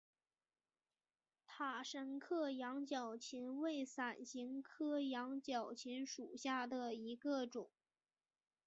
[1.45, 7.69] 塔什克羊角芹为伞形科羊角芹属下的一个种。